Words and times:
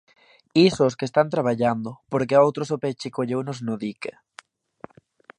Iso 0.67 0.81
os 0.89 0.97
que 0.97 1.07
están 1.09 1.27
traballando, 1.35 1.89
porque 2.11 2.35
a 2.35 2.43
outros 2.47 2.67
o 2.75 2.77
peche 2.83 3.13
colleunos 3.17 3.57
no 3.67 3.75
dique. 3.83 4.11